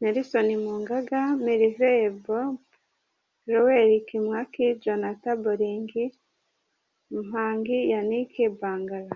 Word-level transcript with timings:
Nelson 0.00 0.48
Munganga, 0.64 1.22
Merveille 1.44 2.10
Bope, 2.24 2.70
Joel 3.50 3.90
Kimwaki, 4.08 4.66
Johnattan 4.82 5.36
Bolingi 5.44 6.04
Mpangi, 7.16 7.78
Yannick 7.90 8.34
Bangala. 8.60 9.14